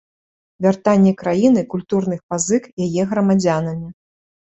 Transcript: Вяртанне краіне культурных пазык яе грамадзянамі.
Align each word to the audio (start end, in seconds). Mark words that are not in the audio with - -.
Вяртанне 0.65 1.11
краіне 1.21 1.61
культурных 1.73 2.19
пазык 2.31 2.63
яе 2.87 3.03
грамадзянамі. 3.13 3.87